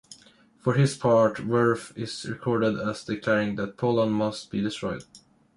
[0.63, 5.03] For his part, Wirth is recorded as declaring that Poland must be destroyed.